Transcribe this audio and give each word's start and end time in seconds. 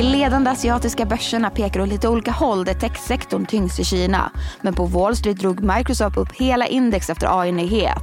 De 0.00 0.06
ledande 0.06 0.50
asiatiska 0.50 1.04
börserna 1.04 1.50
pekar 1.50 1.80
åt 1.80 1.88
lite 1.88 2.08
olika 2.08 2.30
håll 2.30 2.64
där 2.64 2.74
techsektorn 2.74 3.46
tyngs 3.46 3.80
i 3.80 3.84
Kina. 3.84 4.32
Men 4.60 4.74
på 4.74 4.84
Wall 4.84 5.16
Street 5.16 5.38
drog 5.38 5.60
Microsoft 5.60 6.16
upp 6.16 6.32
hela 6.32 6.66
index 6.66 7.10
efter 7.10 7.40
AI-nyhet. 7.40 8.02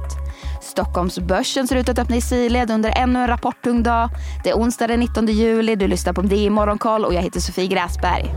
Stockholmsbörsen 0.62 1.68
ser 1.68 1.76
ut 1.76 1.88
att 1.88 1.98
öppna 1.98 2.16
i 2.16 2.20
sidled 2.20 2.70
under 2.70 2.98
ännu 2.98 3.18
en 3.18 3.26
rapporttung 3.26 3.82
dag. 3.82 4.08
Det 4.44 4.50
är 4.50 4.54
onsdag 4.54 4.86
den 4.86 5.00
19 5.00 5.26
juli, 5.26 5.76
du 5.76 5.88
lyssnar 5.88 6.12
på 6.12 6.22
DI 6.22 6.50
Morgonkoll 6.50 7.04
och 7.04 7.14
jag 7.14 7.22
heter 7.22 7.40
Sofie 7.40 7.66
Gräsberg. 7.66 8.34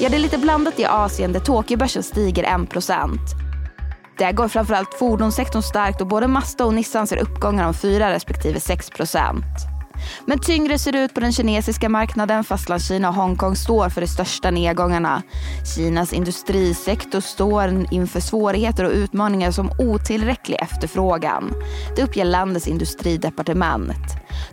Ja, 0.00 0.08
det 0.08 0.16
är 0.16 0.20
lite 0.20 0.38
blandat 0.38 0.78
i 0.78 0.84
Asien 0.84 1.32
där 1.32 1.40
Tokyobörsen 1.40 2.02
stiger 2.02 2.44
1%. 2.44 3.18
Där 4.18 4.32
går 4.32 4.48
framförallt 4.48 4.94
fordonssektorn 4.94 5.62
starkt 5.62 6.00
och 6.00 6.06
både 6.06 6.28
Mazda 6.28 6.64
och 6.64 6.74
Nissan 6.74 7.06
ser 7.06 7.16
uppgångar 7.16 7.68
om 7.68 7.74
4 7.74 8.10
respektive 8.10 8.58
6%. 8.58 9.77
Men 10.26 10.38
tyngre 10.38 10.78
ser 10.78 10.92
det 10.92 11.04
ut 11.04 11.14
på 11.14 11.20
den 11.20 11.32
kinesiska 11.32 11.88
marknaden. 11.88 12.44
Fastlandskina 12.44 13.08
och 13.08 13.14
Hongkong 13.14 13.56
står 13.56 13.88
för 13.88 14.00
de 14.00 14.06
största 14.06 14.50
nedgångarna. 14.50 15.22
Kinas 15.76 16.12
industrisektor 16.12 17.20
står 17.20 17.86
inför 17.90 18.20
svårigheter 18.20 18.84
och 18.84 18.92
utmaningar 18.92 19.50
som 19.50 19.70
otillräcklig 19.78 20.58
efterfrågan. 20.62 21.54
Det 21.96 22.02
uppger 22.02 22.24
landets 22.24 22.68
industridepartement. 22.68 24.06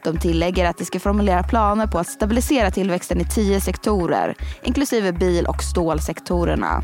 De 0.03 0.17
tillägger 0.17 0.66
att 0.66 0.77
de 0.77 0.86
ska 0.86 1.00
formulera 1.00 1.44
planer 1.44 1.88
på 1.88 2.00
att 2.00 2.08
stabilisera 2.08 2.72
tillväxten 2.72 3.22
i 3.22 3.25
tio 3.25 3.62
sektorer, 3.62 4.36
inklusive 4.64 5.12
bil 5.12 5.45
och 5.45 5.64
stålsektorerna. 5.64 6.84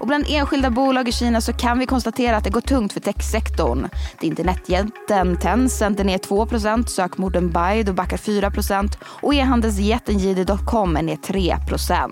Och 0.00 0.06
bland 0.06 0.24
enskilda 0.28 0.70
bolag 0.70 1.08
i 1.08 1.12
Kina 1.12 1.40
så 1.40 1.52
kan 1.52 1.78
vi 1.78 1.86
konstatera 1.86 2.36
att 2.36 2.44
det 2.44 2.50
går 2.50 2.60
tungt 2.60 2.92
för 2.92 3.00
techsektorn. 3.00 3.88
Det 4.20 4.26
är 4.26 4.30
internetjätten 4.30 5.36
Tencent 5.36 6.00
är 6.00 6.04
ner 6.04 6.18
2 6.18 6.46
sökmorden 6.86 7.50
Baidu 7.50 7.92
backar 7.92 8.16
4% 8.16 8.98
och 9.02 9.34
e-handelsjätten 9.34 10.18
JD.com 10.18 10.96
är 10.96 11.02
ner 11.02 11.16
3% 11.16 12.10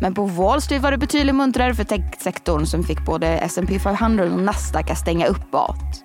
men 0.00 0.14
på 0.14 0.24
Wall 0.24 0.62
Street 0.62 0.82
var 0.82 0.90
det 0.90 0.98
betydligt 0.98 1.34
muntrare 1.34 1.74
för 1.74 1.84
techsektorn 1.84 2.66
som 2.66 2.84
fick 2.84 3.04
både 3.06 3.26
S&P 3.26 3.78
500 3.78 4.24
och 4.24 4.30
Nasdaq 4.30 4.90
att 4.90 4.98
stänga 4.98 5.26
uppåt. 5.26 6.04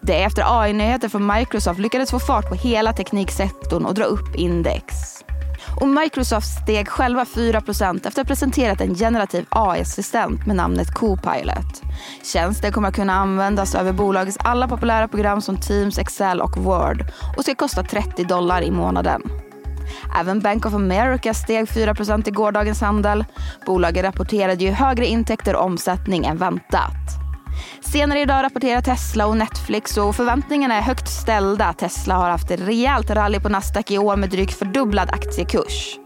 Det 0.00 0.22
efter 0.22 0.62
AI-nyheter 0.62 1.08
från 1.08 1.26
Microsoft 1.26 1.80
lyckades 1.80 2.10
få 2.10 2.18
fart 2.18 2.48
på 2.48 2.54
hela 2.54 2.92
tekniksektorn 2.92 3.84
och 3.84 3.94
dra 3.94 4.04
upp 4.04 4.34
index. 4.34 4.94
Och 5.80 5.88
Microsoft 5.88 6.62
steg 6.62 6.88
själva 6.88 7.24
4% 7.24 7.96
efter 7.96 8.08
att 8.08 8.16
ha 8.16 8.24
presenterat 8.24 8.80
en 8.80 8.94
generativ 8.94 9.46
AI-assistent 9.48 10.46
med 10.46 10.56
namnet 10.56 10.94
Copilot. 10.94 11.82
Tjänsten 12.32 12.72
kommer 12.72 12.88
att 12.88 12.94
kunna 12.94 13.12
användas 13.12 13.74
över 13.74 13.92
bolagets 13.92 14.38
alla 14.40 14.68
populära 14.68 15.08
program 15.08 15.40
som 15.40 15.56
Teams, 15.56 15.98
Excel 15.98 16.40
och 16.40 16.56
Word 16.56 17.04
och 17.36 17.42
ska 17.42 17.54
kosta 17.54 17.82
30 17.82 18.24
dollar 18.24 18.62
i 18.62 18.70
månaden. 18.70 19.22
Även 20.20 20.40
Bank 20.40 20.66
of 20.66 20.74
America 20.74 21.34
steg 21.34 21.64
4% 21.64 22.28
i 22.28 22.30
gårdagens 22.30 22.80
handel. 22.80 23.24
Bolaget 23.66 24.04
rapporterade 24.04 24.64
ju 24.64 24.70
högre 24.70 25.06
intäkter 25.06 25.56
och 25.56 25.64
omsättning 25.64 26.24
än 26.24 26.36
väntat. 26.36 27.25
Senare 27.80 28.20
idag 28.20 28.42
rapporterar 28.42 28.80
Tesla 28.80 29.26
och 29.26 29.36
Netflix 29.36 29.96
och 29.96 30.16
förväntningarna 30.16 30.74
är 30.74 30.80
högt 30.80 31.08
ställda. 31.08 31.72
Tesla 31.72 32.14
har 32.14 32.30
haft 32.30 32.50
ett 32.50 32.60
rejält 32.60 33.10
rally 33.10 33.40
på 33.40 33.48
Nasdaq 33.48 33.90
i 33.90 33.98
år 33.98 34.16
med 34.16 34.30
drygt 34.30 34.58
fördubblad 34.58 35.10
aktiekurs. 35.10 35.98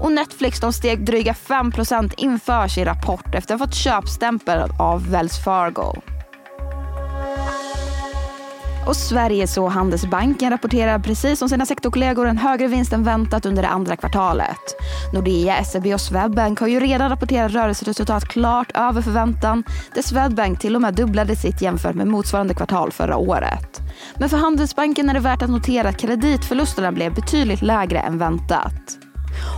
Och 0.00 0.12
Netflix 0.12 0.60
de 0.60 0.72
steg 0.72 1.04
dryga 1.04 1.32
5% 1.32 2.14
inför 2.16 2.68
sin 2.68 2.84
rapport 2.84 3.34
efter 3.34 3.54
att 3.54 3.60
ha 3.60 3.66
fått 3.66 3.74
köpstämpel 3.74 4.70
av 4.78 5.10
Wells 5.10 5.44
Fargo. 5.44 6.13
Och 8.86 8.96
Sveriges 8.96 9.58
och 9.58 9.72
Handelsbanken 9.72 10.50
rapporterar 10.50 10.98
precis 10.98 11.38
som 11.38 11.48
sina 11.48 11.66
sektorkollegor 11.66 12.26
en 12.26 12.38
högre 12.38 12.66
vinst 12.66 12.92
än 12.92 13.02
väntat 13.02 13.46
under 13.46 13.62
det 13.62 13.68
andra 13.68 13.96
kvartalet. 13.96 14.58
Nordea, 15.12 15.64
SEB 15.64 15.86
och 15.86 16.00
Swedbank 16.00 16.60
har 16.60 16.66
ju 16.66 16.80
redan 16.80 17.10
rapporterat 17.10 17.52
rörelseresultat 17.52 18.28
klart 18.28 18.70
över 18.74 19.02
förväntan 19.02 19.64
där 19.94 20.02
Swedbank 20.02 20.60
till 20.60 20.76
och 20.76 20.82
med 20.82 20.94
dubblade 20.94 21.36
sitt 21.36 21.62
jämfört 21.62 21.94
med 21.94 22.06
motsvarande 22.06 22.54
kvartal 22.54 22.92
förra 22.92 23.16
året. 23.16 23.80
Men 24.14 24.28
för 24.28 24.36
Handelsbanken 24.36 25.10
är 25.10 25.14
det 25.14 25.20
värt 25.20 25.42
att 25.42 25.50
notera 25.50 25.88
att 25.88 26.00
kreditförlusterna 26.00 26.92
blev 26.92 27.14
betydligt 27.14 27.62
lägre 27.62 27.98
än 27.98 28.18
väntat. 28.18 28.98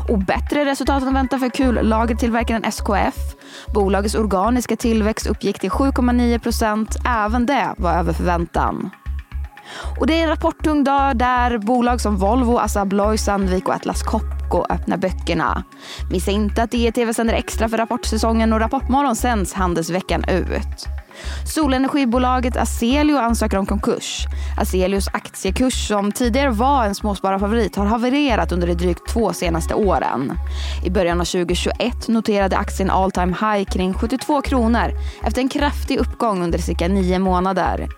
Och 0.09 0.19
bättre 0.19 0.65
resultat 0.65 1.03
än 1.03 1.15
väntat 1.15 1.41
för 1.41 1.49
kullagertillverkaren 1.49 2.65
SKF. 2.65 3.17
Bolagets 3.75 4.15
organiska 4.15 4.77
tillväxt 4.77 5.27
uppgick 5.27 5.59
till 5.59 5.71
7,9 5.71 6.39
procent. 6.39 6.97
Även 7.07 7.47
det 7.47 7.75
var 7.77 7.93
över 7.93 8.13
förväntan. 8.13 8.91
Och 10.01 10.07
det 10.07 10.19
är 10.19 10.23
en 10.23 10.29
rapporttung 10.29 10.85
dag 10.85 11.17
där 11.17 11.59
bolag 11.59 12.01
som 12.01 12.17
Volvo, 12.17 12.59
Assa 12.59 12.81
Abloy, 12.81 13.19
Sandvik 13.19 13.69
och 13.69 13.75
Atlas 13.75 14.03
Copco 14.03 14.65
öppnar 14.71 14.97
böckerna. 14.97 15.65
Missa 16.11 16.31
inte 16.31 16.63
att 16.63 16.71
DTV 16.71 17.15
sänder 17.15 17.35
extra 17.35 17.69
för 17.69 17.77
rapportsäsongen 17.77 18.53
och 18.53 18.61
Rapportmorgon 18.61 19.17
sänds 19.17 19.53
handelsveckan 19.53 20.25
ut. 20.29 21.06
Solenergibolaget 21.45 22.57
Aselio 22.57 23.19
ansöker 23.19 23.59
om 23.59 23.67
konkurs. 23.67 24.27
Aselios 24.59 25.09
aktiekurs 25.09 25.89
som 25.89 26.13
tidigare 26.13 26.51
var 26.51 26.85
en 26.85 26.95
småspararfavorit 26.95 27.77
har 27.77 27.87
havererat 27.87 28.53
under 28.53 28.67
de 28.67 28.75
drygt 28.75 29.09
två 29.09 29.33
senaste 29.33 29.75
åren. 29.75 30.33
I 30.85 30.91
början 30.91 31.21
av 31.21 31.25
2021 31.25 32.09
noterade 32.09 32.57
aktien 32.57 32.91
all 32.91 33.11
time 33.11 33.37
high 33.41 33.71
kring 33.71 33.95
72 33.95 34.43
kronor 34.43 34.93
efter 35.23 35.41
en 35.41 35.49
kraftig 35.49 35.99
uppgång 35.99 36.43
under 36.43 36.59
cirka 36.59 36.89
nio 36.89 37.19
månader. 37.19 37.89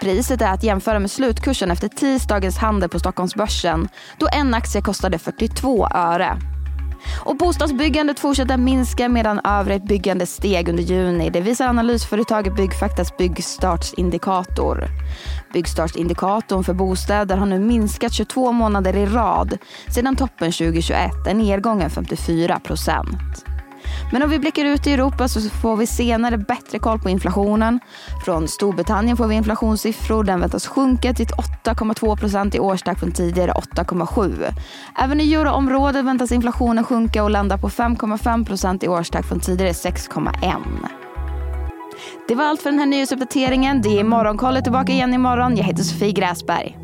Priset 0.00 0.42
är 0.42 0.52
att 0.52 0.62
jämföra 0.62 0.98
med 0.98 1.10
slutkursen 1.10 1.70
efter 1.70 1.88
tisdagens 1.88 2.58
handel 2.58 2.88
på 2.88 2.98
Stockholmsbörsen 2.98 3.88
då 4.18 4.28
en 4.32 4.54
aktie 4.54 4.82
kostade 4.82 5.18
42 5.18 5.88
öre. 5.94 6.53
Och 7.16 7.36
bostadsbyggandet 7.36 8.20
fortsätter 8.20 8.56
minska 8.56 9.08
medan 9.08 9.40
övrigt 9.44 9.84
byggande 9.84 10.26
steg 10.26 10.68
under 10.68 10.82
juni. 10.82 11.30
Det 11.30 11.40
visar 11.40 11.68
analysföretaget 11.68 12.56
Byggfaktas 12.56 13.16
byggstartsindikator. 13.16 14.84
Byggstartsindikatorn 15.52 16.64
för 16.64 16.74
bostäder 16.74 17.36
har 17.36 17.46
nu 17.46 17.58
minskat 17.58 18.12
22 18.12 18.52
månader 18.52 18.96
i 18.96 19.06
rad 19.06 19.58
sedan 19.94 20.16
toppen 20.16 20.52
2021, 20.52 21.10
en 21.28 21.38
nedgång 21.38 21.90
54 21.90 22.60
procent. 22.60 23.53
Men 24.12 24.22
om 24.22 24.30
vi 24.30 24.38
blickar 24.38 24.64
ut 24.64 24.86
i 24.86 24.92
Europa 24.92 25.28
så 25.28 25.40
får 25.40 25.76
vi 25.76 25.86
senare 25.86 26.38
bättre 26.38 26.78
koll 26.78 26.98
på 26.98 27.10
inflationen. 27.10 27.80
Från 28.24 28.48
Storbritannien 28.48 29.16
får 29.16 29.26
vi 29.26 29.34
inflationssiffror. 29.34 30.24
Den 30.24 30.40
väntas 30.40 30.66
sjunka 30.66 31.14
till 31.14 31.26
8,2 31.26 32.16
procent 32.16 32.54
i 32.54 32.58
årstakt 32.58 33.00
från 33.00 33.12
tidigare 33.12 33.52
8,7. 33.52 34.52
Även 34.98 35.20
i 35.20 35.34
euroområdet 35.34 36.04
väntas 36.04 36.32
inflationen 36.32 36.84
sjunka 36.84 37.24
och 37.24 37.30
landa 37.30 37.58
på 37.58 37.68
5,5 37.68 38.46
procent 38.46 38.84
i 38.84 38.88
årstakt 38.88 39.28
från 39.28 39.40
tidigare 39.40 39.72
6,1. 39.72 40.62
Det 42.28 42.34
var 42.34 42.44
allt 42.44 42.62
för 42.62 42.70
den 42.70 42.78
här 42.78 42.86
nyhetsuppdateringen. 42.86 43.82
Det 43.82 44.00
är 44.00 44.04
Morgonkollet 44.04 44.64
tillbaka 44.64 44.92
igen 44.92 45.14
imorgon. 45.14 45.56
Jag 45.56 45.64
heter 45.64 45.82
Sofie 45.82 46.12
Gräsberg. 46.12 46.83